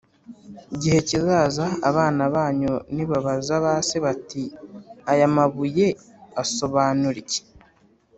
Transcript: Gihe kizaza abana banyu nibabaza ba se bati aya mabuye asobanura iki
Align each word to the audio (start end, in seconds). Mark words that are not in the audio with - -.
Gihe 0.81 0.99
kizaza 1.07 1.65
abana 1.89 2.23
banyu 2.35 2.73
nibabaza 2.95 3.55
ba 3.65 3.73
se 3.87 3.97
bati 4.05 4.43
aya 5.11 5.27
mabuye 5.35 5.87
asobanura 6.43 7.17
iki 7.23 7.41